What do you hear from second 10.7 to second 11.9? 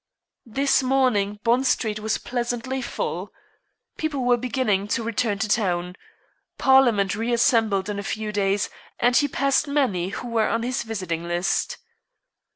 visiting list.